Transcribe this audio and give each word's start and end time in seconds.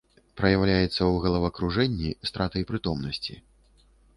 Праяўляецца 0.39 0.95
ў 0.95 1.13
галавакружэнні, 1.25 2.11
стратай 2.31 2.67
прытомнасці. 2.73 3.39